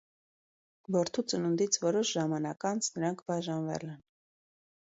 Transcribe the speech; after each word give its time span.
Որդու 0.95 1.23
ծնունդից 1.33 1.77
որոշ 1.83 2.13
ժամանակ 2.15 2.67
անց 2.73 2.91
նրանք 2.97 3.25
բաժանվել 3.29 3.91
են։ 3.93 4.01